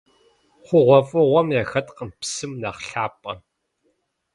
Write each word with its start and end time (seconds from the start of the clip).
ХъугъуэфӀыгъуэм 0.65 1.47
яхэткъым 1.61 2.09
псым 2.19 2.51
нэхъ 2.61 2.81
лъапӀэ. 2.87 3.33